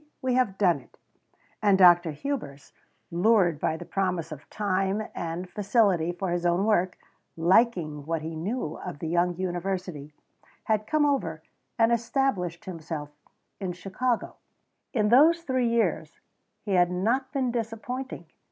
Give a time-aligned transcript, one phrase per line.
[0.19, 0.97] We have done it!"
[1.61, 2.09] And Dr.
[2.09, 2.73] Hubers,
[3.11, 6.97] lured by the promise of time and facility for his own work,
[7.37, 10.11] liking what he knew of the young university,
[10.63, 11.43] had come over
[11.77, 13.11] and established himself
[13.59, 14.37] in Chicago.
[14.91, 16.19] In those three years
[16.63, 18.25] he had not been disappointing.